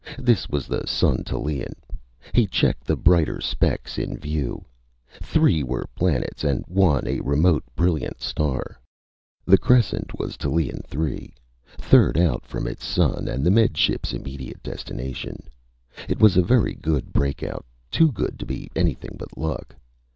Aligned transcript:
This 0.17 0.49
was 0.49 0.65
the 0.65 0.87
sun 0.87 1.23
Tallien. 1.23 1.75
He 2.33 2.47
checked 2.47 2.85
the 2.85 2.95
brighter 2.95 3.39
specks 3.39 3.99
in 3.99 4.17
view. 4.17 4.65
Three 5.21 5.61
were 5.61 5.89
planets 5.93 6.43
and 6.43 6.65
one 6.67 7.05
a 7.05 7.19
remote 7.19 7.63
brilliant 7.75 8.19
star. 8.19 8.81
The 9.45 9.59
crescent 9.59 10.17
was 10.17 10.37
Tallien 10.37 10.81
Three, 10.87 11.35
third 11.77 12.17
out 12.17 12.47
from 12.47 12.65
its 12.65 12.83
sun 12.83 13.27
and 13.27 13.45
the 13.45 13.51
Med 13.51 13.77
Ship's 13.77 14.11
immediate 14.11 14.63
destination. 14.63 15.43
It 16.09 16.19
was 16.19 16.35
a 16.35 16.41
very 16.41 16.73
good 16.73 17.13
breakout; 17.13 17.63
too 17.91 18.11
good 18.11 18.39
to 18.39 18.45
be 18.47 18.71
anything 18.75 19.17
but 19.19 19.37
luck. 19.37 19.75